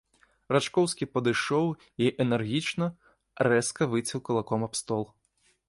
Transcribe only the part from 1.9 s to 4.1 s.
і энергічна, рэзка